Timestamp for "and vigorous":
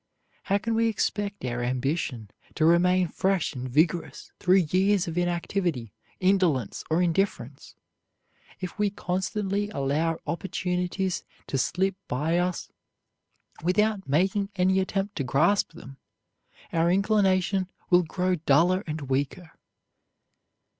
3.53-4.31